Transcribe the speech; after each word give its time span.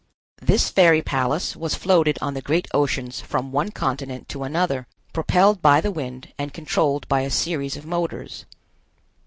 This 0.41 0.71
fairy 0.71 1.03
palace 1.03 1.55
was 1.55 1.75
floated 1.75 2.17
on 2.23 2.33
the 2.33 2.41
great 2.41 2.67
oceans 2.73 3.19
from 3.21 3.51
one 3.51 3.69
continent 3.69 4.27
to 4.29 4.43
another, 4.43 4.87
propelled 5.13 5.61
by 5.61 5.79
the 5.79 5.91
wind 5.91 6.33
and 6.39 6.51
controlled 6.51 7.07
by 7.07 7.21
a 7.21 7.29
series 7.29 7.77
of 7.77 7.85
motors. 7.85 8.45